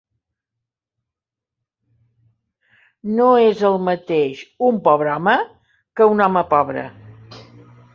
[3.19, 5.41] No és el mateix un pobre home
[6.01, 6.93] que un home pobre.